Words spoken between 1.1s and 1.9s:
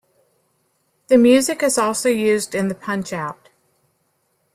music is